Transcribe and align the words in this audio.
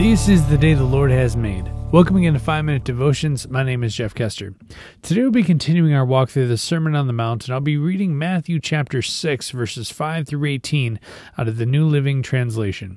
This 0.00 0.30
is 0.30 0.48
the 0.48 0.56
day 0.56 0.72
the 0.72 0.82
Lord 0.82 1.10
has 1.10 1.36
made. 1.36 1.70
Welcome 1.92 2.16
again 2.16 2.32
to 2.32 2.38
5 2.38 2.64
Minute 2.64 2.84
Devotions. 2.84 3.46
My 3.50 3.62
name 3.62 3.84
is 3.84 3.94
Jeff 3.94 4.14
Kester. 4.14 4.54
Today 5.02 5.20
we'll 5.20 5.30
be 5.30 5.42
continuing 5.42 5.92
our 5.92 6.06
walk 6.06 6.30
through 6.30 6.48
the 6.48 6.56
Sermon 6.56 6.96
on 6.96 7.06
the 7.06 7.12
Mount, 7.12 7.44
and 7.44 7.52
I'll 7.52 7.60
be 7.60 7.76
reading 7.76 8.16
Matthew 8.16 8.60
chapter 8.60 9.02
6, 9.02 9.50
verses 9.50 9.90
5 9.90 10.26
through 10.26 10.46
18 10.46 10.98
out 11.36 11.48
of 11.48 11.58
the 11.58 11.66
New 11.66 11.86
Living 11.86 12.22
Translation. 12.22 12.96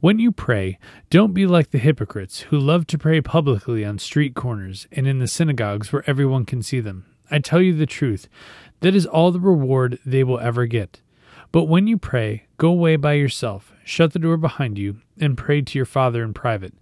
When 0.00 0.18
you 0.18 0.32
pray, 0.32 0.80
don't 1.10 1.32
be 1.32 1.46
like 1.46 1.70
the 1.70 1.78
hypocrites 1.78 2.40
who 2.40 2.58
love 2.58 2.88
to 2.88 2.98
pray 2.98 3.20
publicly 3.20 3.84
on 3.84 4.00
street 4.00 4.34
corners 4.34 4.88
and 4.90 5.06
in 5.06 5.20
the 5.20 5.28
synagogues 5.28 5.92
where 5.92 6.02
everyone 6.08 6.44
can 6.44 6.60
see 6.60 6.80
them. 6.80 7.06
I 7.30 7.38
tell 7.38 7.62
you 7.62 7.72
the 7.72 7.86
truth, 7.86 8.28
that 8.80 8.96
is 8.96 9.06
all 9.06 9.30
the 9.30 9.38
reward 9.38 10.00
they 10.04 10.24
will 10.24 10.40
ever 10.40 10.66
get. 10.66 11.00
But 11.52 11.64
when 11.64 11.86
you 11.86 11.96
pray, 11.96 12.46
go 12.58 12.68
away 12.68 12.96
by 12.96 13.14
yourself, 13.14 13.72
shut 13.84 14.12
the 14.12 14.18
door 14.18 14.36
behind 14.36 14.78
you, 14.78 15.00
and 15.18 15.38
pray 15.38 15.62
to 15.62 15.78
your 15.78 15.86
Father 15.86 16.22
in 16.22 16.34
private. 16.34 16.74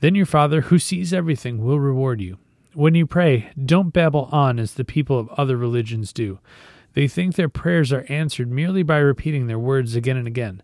Then 0.00 0.14
your 0.14 0.26
Father, 0.26 0.62
who 0.62 0.78
sees 0.78 1.12
everything, 1.12 1.62
will 1.62 1.80
reward 1.80 2.20
you. 2.20 2.38
When 2.74 2.94
you 2.94 3.06
pray, 3.06 3.50
don't 3.62 3.92
babble 3.92 4.28
on 4.32 4.58
as 4.58 4.74
the 4.74 4.84
people 4.84 5.18
of 5.18 5.28
other 5.30 5.56
religions 5.56 6.12
do. 6.12 6.38
They 6.94 7.08
think 7.08 7.34
their 7.34 7.48
prayers 7.48 7.92
are 7.92 8.06
answered 8.08 8.50
merely 8.50 8.82
by 8.82 8.98
repeating 8.98 9.46
their 9.46 9.58
words 9.58 9.94
again 9.94 10.16
and 10.16 10.26
again. 10.26 10.62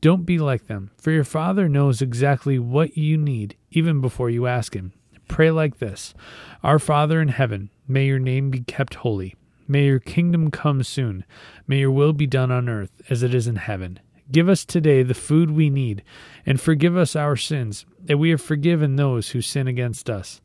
Don't 0.00 0.24
be 0.24 0.38
like 0.38 0.66
them, 0.66 0.90
for 0.96 1.10
your 1.10 1.24
Father 1.24 1.68
knows 1.68 2.00
exactly 2.00 2.58
what 2.58 2.96
you 2.96 3.18
need 3.18 3.56
even 3.70 4.00
before 4.00 4.30
you 4.30 4.46
ask 4.46 4.74
Him. 4.74 4.92
Pray 5.28 5.50
like 5.50 5.78
this 5.78 6.14
Our 6.62 6.78
Father 6.78 7.20
in 7.20 7.28
heaven, 7.28 7.70
may 7.86 8.06
your 8.06 8.18
name 8.18 8.50
be 8.50 8.60
kept 8.60 8.94
holy. 8.94 9.34
May 9.70 9.84
your 9.84 10.00
kingdom 10.00 10.50
come 10.50 10.82
soon. 10.82 11.24
May 11.68 11.78
your 11.78 11.92
will 11.92 12.12
be 12.12 12.26
done 12.26 12.50
on 12.50 12.68
earth 12.68 12.90
as 13.08 13.22
it 13.22 13.32
is 13.32 13.46
in 13.46 13.54
heaven. 13.54 14.00
Give 14.32 14.48
us 14.48 14.64
today 14.64 15.04
the 15.04 15.14
food 15.14 15.52
we 15.52 15.70
need, 15.70 16.02
and 16.44 16.60
forgive 16.60 16.96
us 16.96 17.14
our 17.14 17.36
sins, 17.36 17.86
that 18.02 18.18
we 18.18 18.30
have 18.30 18.42
forgiven 18.42 18.96
those 18.96 19.28
who 19.28 19.40
sin 19.40 19.68
against 19.68 20.10
us. 20.10 20.40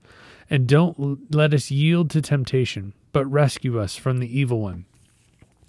And 0.48 0.68
don't 0.68 1.34
let 1.34 1.56
us 1.56 1.72
yield 1.72 2.12
to 2.12 2.22
temptation, 2.22 2.94
but 3.14 3.26
rescue 3.26 3.80
us 3.80 3.96
from 3.96 4.20
the 4.20 4.40
evil 4.40 4.62
one. 4.62 4.86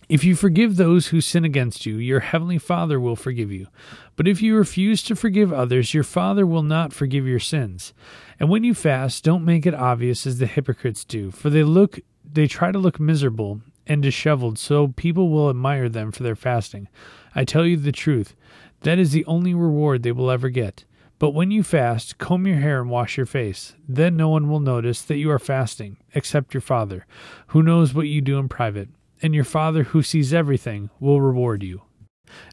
If 0.06 0.23
you 0.23 0.36
forgive 0.36 0.77
those 0.77 1.06
who 1.06 1.23
sin 1.23 1.47
against 1.47 1.86
you, 1.86 1.97
your 1.97 2.20
heavenly 2.20 2.58
Father 2.58 3.00
will 3.00 3.17
forgive 3.17 3.50
you. 3.50 3.69
But 4.17 4.28
if 4.28 4.42
you 4.42 4.55
refuse 4.55 5.02
to 5.05 5.17
forgive 5.17 5.50
others, 5.50 5.95
your 5.95 6.05
Father 6.05 6.47
will 6.47 6.62
not 6.62 6.92
forgive 6.92 7.27
your 7.27 7.41
sins. 7.41 7.95
And 8.39 8.50
when 8.50 8.64
you 8.64 8.75
fast, 8.75 9.25
don't 9.25 9.47
make 9.47 9.64
it 9.64 9.75
obvious 9.75 10.27
as 10.27 10.41
the 10.41 10.47
hypocrites 10.47 11.06
do, 11.06 11.30
for 11.30 11.48
they 11.48 11.64
look 11.64 12.00
they 12.32 12.46
try 12.46 12.72
to 12.72 12.78
look 12.78 13.00
miserable 13.00 13.60
and 13.86 14.02
disheveled 14.02 14.58
so 14.58 14.88
people 14.88 15.28
will 15.28 15.48
admire 15.50 15.88
them 15.88 16.12
for 16.12 16.22
their 16.22 16.36
fasting. 16.36 16.88
I 17.34 17.44
tell 17.44 17.66
you 17.66 17.77
the 17.77 17.92
truth, 17.92 18.34
that 18.80 18.98
is 18.98 19.12
the 19.12 19.24
only 19.27 19.55
reward 19.55 20.02
they 20.02 20.12
will 20.12 20.30
ever 20.30 20.48
get. 20.48 20.84
But 21.18 21.30
when 21.30 21.50
you 21.50 21.62
fast, 21.62 22.18
comb 22.18 22.46
your 22.46 22.58
hair 22.58 22.80
and 22.80 22.91
wash 22.91 23.16
your 23.16 23.27
face. 23.27 23.74
Then 23.88 24.16
no 24.16 24.28
one 24.28 24.48
will 24.48 24.60
notice 24.60 25.00
that 25.02 25.16
you 25.16 25.30
are 25.30 25.38
fasting, 25.38 25.96
except 26.14 26.52
your 26.52 26.60
Father, 26.60 27.06
who 27.48 27.62
knows 27.62 27.94
what 27.94 28.08
you 28.08 28.20
do 28.20 28.38
in 28.38 28.48
private. 28.48 28.90
And 29.22 29.34
your 29.34 29.44
Father, 29.44 29.84
who 29.84 30.02
sees 30.02 30.34
everything, 30.34 30.90
will 31.00 31.22
reward 31.22 31.62
you. 31.62 31.83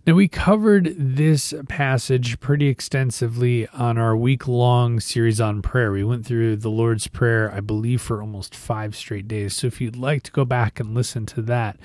Now, 0.05 0.13
we 0.13 0.27
covered 0.27 0.95
this 0.97 1.53
passage 1.67 2.39
pretty 2.39 2.67
extensively 2.67 3.67
on 3.69 3.97
our 3.97 4.15
week 4.15 4.47
long 4.47 4.99
series 4.99 5.39
on 5.39 5.61
prayer. 5.61 5.91
We 5.91 6.03
went 6.03 6.25
through 6.25 6.57
the 6.57 6.69
Lord's 6.69 7.07
Prayer, 7.07 7.51
I 7.51 7.59
believe, 7.59 8.01
for 8.01 8.21
almost 8.21 8.55
five 8.55 8.95
straight 8.95 9.27
days. 9.27 9.55
So, 9.55 9.67
if 9.67 9.79
you'd 9.79 9.95
like 9.95 10.23
to 10.23 10.31
go 10.31 10.45
back 10.45 10.79
and 10.79 10.93
listen 10.93 11.25
to 11.27 11.41
that, 11.43 11.77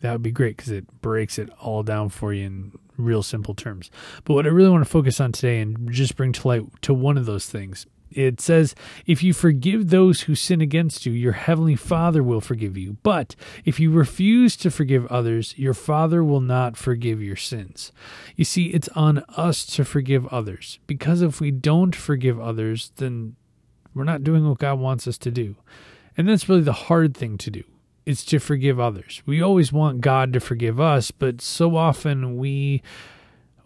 that 0.00 0.12
would 0.12 0.22
be 0.22 0.30
great 0.30 0.56
because 0.56 0.70
it 0.70 1.00
breaks 1.00 1.38
it 1.38 1.50
all 1.60 1.82
down 1.82 2.10
for 2.10 2.32
you 2.32 2.46
in 2.46 2.72
real 2.96 3.22
simple 3.22 3.54
terms. 3.54 3.90
But 4.24 4.34
what 4.34 4.46
I 4.46 4.50
really 4.50 4.70
want 4.70 4.84
to 4.84 4.90
focus 4.90 5.20
on 5.20 5.32
today 5.32 5.60
and 5.60 5.90
just 5.90 6.16
bring 6.16 6.32
to 6.32 6.48
light 6.48 6.82
to 6.82 6.94
one 6.94 7.18
of 7.18 7.26
those 7.26 7.46
things 7.48 7.86
it 8.14 8.40
says, 8.40 8.74
If 9.06 9.22
you 9.22 9.32
forgive 9.32 9.90
those 9.90 10.22
who 10.22 10.34
sin 10.34 10.60
against 10.60 11.04
you, 11.04 11.12
your 11.12 11.32
heavenly 11.32 11.76
Father 11.76 12.22
will 12.22 12.40
forgive 12.40 12.76
you. 12.76 12.96
But 13.02 13.36
if 13.64 13.80
you 13.80 13.90
refuse 13.90 14.56
to 14.58 14.70
forgive 14.70 15.06
others, 15.06 15.54
your 15.58 15.74
Father 15.74 16.22
will 16.22 16.40
not 16.40 16.76
forgive 16.76 17.20
your 17.20 17.36
sins. 17.36 17.92
You 18.36 18.44
see, 18.44 18.66
it's 18.66 18.88
on 18.90 19.24
us 19.36 19.66
to 19.66 19.84
forgive 19.84 20.26
others, 20.28 20.78
because 20.86 21.22
if 21.22 21.40
we 21.40 21.50
don't 21.50 21.94
forgive 21.94 22.40
others, 22.40 22.92
then 22.96 23.36
we're 23.94 24.04
not 24.04 24.24
doing 24.24 24.48
what 24.48 24.58
God 24.58 24.78
wants 24.78 25.06
us 25.06 25.18
to 25.18 25.30
do. 25.30 25.56
And 26.16 26.28
that's 26.28 26.48
really 26.48 26.62
the 26.62 26.72
hard 26.72 27.16
thing 27.16 27.38
to 27.38 27.50
do. 27.50 27.64
It's 28.06 28.24
to 28.26 28.38
forgive 28.38 28.78
others. 28.78 29.22
We 29.24 29.40
always 29.40 29.72
want 29.72 30.02
God 30.02 30.32
to 30.34 30.40
forgive 30.40 30.78
us, 30.78 31.10
but 31.10 31.40
so 31.40 31.76
often 31.76 32.36
we 32.36 32.82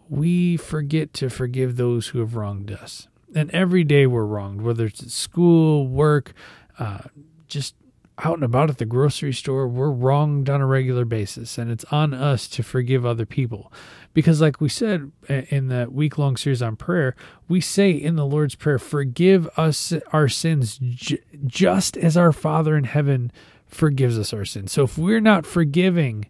we 0.07 0.57
forget 0.57 1.13
to 1.13 1.29
forgive 1.29 1.75
those 1.75 2.07
who 2.07 2.19
have 2.19 2.35
wronged 2.35 2.71
us 2.71 3.07
and 3.35 3.49
every 3.51 3.83
day 3.83 4.07
we're 4.07 4.25
wronged, 4.25 4.61
whether 4.61 4.85
it's 4.85 5.03
at 5.03 5.09
school, 5.09 5.87
work, 5.87 6.33
uh, 6.77 6.99
just 7.47 7.75
out 8.23 8.35
and 8.35 8.43
about 8.43 8.69
at 8.69 8.77
the 8.77 8.85
grocery 8.85 9.33
store, 9.33 9.67
we're 9.67 9.91
wronged 9.91 10.49
on 10.49 10.61
a 10.61 10.65
regular 10.65 11.05
basis, 11.05 11.57
and 11.57 11.71
it's 11.71 11.85
on 11.85 12.13
us 12.13 12.47
to 12.49 12.63
forgive 12.63 13.05
other 13.05 13.25
people. 13.25 13.71
Because, 14.13 14.41
like 14.41 14.59
we 14.59 14.69
said 14.69 15.11
in 15.27 15.67
that 15.67 15.93
week 15.93 16.17
long 16.17 16.35
series 16.35 16.61
on 16.61 16.75
prayer, 16.75 17.15
we 17.47 17.61
say 17.61 17.91
in 17.91 18.15
the 18.15 18.25
Lord's 18.25 18.55
Prayer, 18.55 18.79
Forgive 18.79 19.47
us 19.57 19.93
our 20.11 20.27
sins 20.27 20.79
j- 20.81 21.19
just 21.45 21.95
as 21.97 22.17
our 22.17 22.31
Father 22.31 22.75
in 22.75 22.83
heaven 22.85 23.31
forgives 23.65 24.17
us 24.17 24.33
our 24.33 24.45
sins. 24.45 24.71
So, 24.71 24.83
if 24.83 24.97
we're 24.97 25.21
not 25.21 25.45
forgiving 25.45 26.25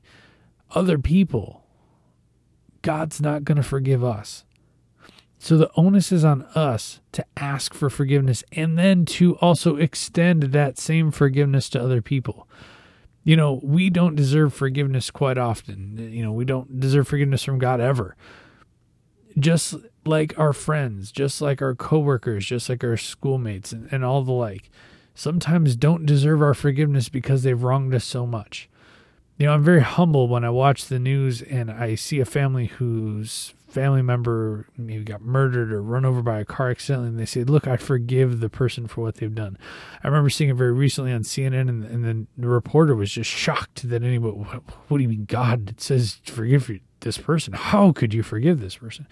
other 0.72 1.00
people, 1.00 1.64
God's 2.82 3.20
not 3.22 3.44
going 3.44 3.58
to 3.58 3.64
forgive 3.64 4.04
us. 4.04 4.46
So 5.42 5.58
the 5.58 5.72
onus 5.78 6.12
is 6.12 6.26
on 6.26 6.44
us 6.54 7.00
to 7.14 7.26
ask 7.38 7.74
for 7.74 7.90
forgiveness 7.90 8.44
and 8.52 8.78
then 8.78 9.06
to 9.06 9.38
also 9.38 9.78
extend 9.78 10.44
that 10.44 10.78
same 10.78 11.12
forgiveness 11.12 11.70
to 11.70 11.82
other 11.82 12.02
people. 12.02 12.46
You 13.24 13.38
know, 13.38 13.62
we 13.64 13.90
don't 13.90 14.18
deserve 14.18 14.54
forgiveness 14.54 15.10
quite 15.10 15.38
often. 15.38 15.98
You 16.12 16.24
know, 16.24 16.34
we 16.34 16.44
don't 16.44 16.82
deserve 16.82 17.08
forgiveness 17.08 17.44
from 17.44 17.58
God 17.58 17.80
ever. 17.80 18.18
Just 19.38 19.76
like 20.06 20.38
our 20.38 20.52
friends, 20.52 21.10
just 21.10 21.42
like 21.42 21.62
our 21.62 21.74
coworkers, 21.74 22.46
just 22.46 22.68
like 22.68 22.84
our 22.84 22.98
schoolmates 22.98 23.72
and, 23.72 23.88
and 23.94 24.04
all 24.04 24.24
the 24.24 24.34
like, 24.34 24.70
sometimes 25.16 25.78
don't 25.78 26.06
deserve 26.06 26.42
our 26.42 26.54
forgiveness 26.54 27.08
because 27.08 27.44
they've 27.44 27.64
wronged 27.64 27.96
us 27.96 28.04
so 28.04 28.26
much. 28.26 28.70
You 29.40 29.46
know, 29.46 29.54
I'm 29.54 29.64
very 29.64 29.82
humble 29.82 30.28
when 30.28 30.44
I 30.44 30.50
watch 30.50 30.88
the 30.88 31.00
news 31.00 31.42
and 31.42 31.72
I 31.72 31.96
see 31.96 32.20
a 32.20 32.26
family 32.26 32.66
whose 32.66 33.54
family 33.70 34.02
member 34.02 34.68
maybe 34.78 35.06
got 35.06 35.22
murdered 35.22 35.72
or 35.72 35.82
run 35.82 36.04
over 36.04 36.22
by 36.22 36.40
a 36.40 36.46
car 36.46 36.72
accidentally, 36.72 37.08
and 37.08 37.18
they 37.18 37.26
say, 37.26 37.46
"Look, 37.46 37.66
I 37.66 37.78
forgive 37.78 38.42
the 38.42 38.50
person 38.50 38.86
for 38.86 39.00
what 39.00 39.16
they've 39.16 39.34
done." 39.34 39.58
I 40.04 40.08
remember 40.10 40.30
seeing 40.30 40.50
it 40.50 40.58
very 40.58 40.74
recently 40.74 41.14
on 41.14 41.24
CNN, 41.24 41.70
and, 41.70 41.86
and 41.86 42.04
then 42.04 42.28
the 42.38 42.50
reporter 42.50 42.96
was 42.96 43.14
just 43.14 43.30
shocked 43.30 43.88
that 43.88 44.04
anybody. 44.04 44.34
What, 44.34 44.62
what 44.90 44.98
do 44.98 45.04
you 45.04 45.10
mean 45.10 45.24
God 45.24 45.76
says 45.80 46.20
forgive 46.26 46.70
this 47.00 47.18
person? 47.18 47.54
How 47.54 47.94
could 47.94 48.14
you 48.14 48.24
forgive 48.24 48.60
this 48.60 48.76
person? 48.76 49.08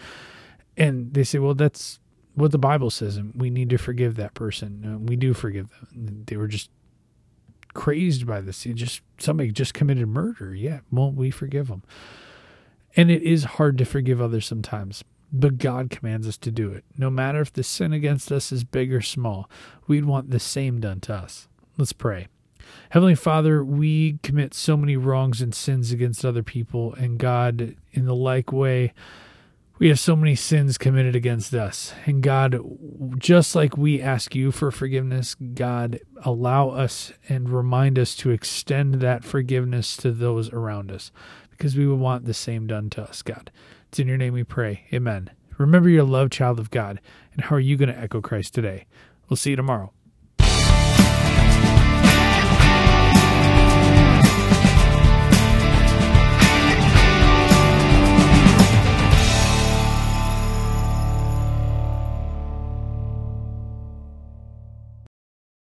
And 0.75 1.13
they 1.13 1.23
say, 1.23 1.39
"Well, 1.39 1.55
that's 1.55 2.01
what 2.35 2.51
the 2.51 2.57
Bible 2.57 2.89
says, 2.89 3.15
and 3.15 3.33
we 3.33 3.49
need 3.49 3.69
to 3.69 3.77
forgive 3.77 4.15
that 4.15 4.33
person. 4.33 4.81
And 4.83 5.07
we 5.07 5.15
do 5.15 5.33
forgive 5.33 5.69
them." 5.93 6.25
They 6.25 6.35
were 6.35 6.49
just 6.49 6.69
crazed 7.77 8.25
by 8.25 8.41
this. 8.41 8.65
You 8.65 8.73
just 8.73 9.01
somebody 9.19 9.51
just 9.51 9.73
committed 9.73 10.07
murder. 10.07 10.53
Yeah, 10.53 10.79
won't 10.91 11.15
we 11.15 11.29
forgive 11.31 11.67
them? 11.67 11.83
And 12.97 13.11
it 13.11 13.21
is 13.21 13.43
hard 13.43 13.77
to 13.77 13.85
forgive 13.85 14.19
others 14.19 14.47
sometimes, 14.47 15.03
but 15.31 15.59
God 15.59 15.91
commands 15.91 16.27
us 16.27 16.37
to 16.37 16.51
do 16.51 16.71
it. 16.71 16.83
No 16.97 17.11
matter 17.11 17.39
if 17.39 17.53
the 17.53 17.63
sin 17.63 17.93
against 17.93 18.31
us 18.31 18.51
is 18.51 18.63
big 18.63 18.91
or 18.91 19.01
small, 19.01 19.47
we'd 19.85 20.05
want 20.05 20.31
the 20.31 20.39
same 20.39 20.81
done 20.81 20.99
to 21.01 21.13
us. 21.13 21.47
Let's 21.77 21.93
pray. 21.93 22.27
Heavenly 22.89 23.15
Father, 23.15 23.63
we 23.63 24.17
commit 24.23 24.55
so 24.55 24.75
many 24.75 24.97
wrongs 24.97 25.41
and 25.41 25.53
sins 25.53 25.91
against 25.91 26.25
other 26.25 26.43
people, 26.43 26.95
and 26.95 27.19
God, 27.19 27.75
in 27.91 28.05
the 28.05 28.15
like 28.15 28.51
way, 28.51 28.93
we 29.79 29.89
have 29.89 29.99
so 29.99 30.15
many 30.15 30.35
sins 30.35 30.77
committed 30.77 31.15
against 31.15 31.53
us. 31.53 31.93
And 32.05 32.23
God, 32.23 32.59
just 33.17 33.55
like 33.55 33.77
we 33.77 34.01
ask 34.01 34.33
you 34.33 34.51
for 34.51 34.71
forgiveness, 34.71 35.35
God, 35.35 35.99
allow 36.23 36.69
us 36.69 37.13
and 37.29 37.49
remind 37.49 37.99
us 37.99 38.15
to 38.17 38.31
extend 38.31 38.95
that 38.95 39.23
forgiveness 39.23 39.95
to 39.97 40.11
those 40.11 40.51
around 40.51 40.91
us 40.91 41.11
because 41.51 41.75
we 41.75 41.87
would 41.87 41.99
want 41.99 42.25
the 42.25 42.33
same 42.33 42.67
done 42.67 42.89
to 42.91 43.03
us, 43.03 43.21
God. 43.21 43.51
It's 43.89 43.99
in 43.99 44.07
your 44.07 44.17
name 44.17 44.33
we 44.33 44.43
pray. 44.43 44.85
Amen. 44.93 45.29
Remember, 45.57 45.89
you're 45.89 46.03
a 46.03 46.07
loved 46.07 46.31
child 46.31 46.59
of 46.59 46.71
God. 46.71 46.99
And 47.33 47.45
how 47.45 47.55
are 47.55 47.59
you 47.59 47.77
going 47.77 47.89
to 47.89 47.97
echo 47.97 48.21
Christ 48.21 48.53
today? 48.53 48.85
We'll 49.29 49.37
see 49.37 49.51
you 49.51 49.55
tomorrow. 49.55 49.91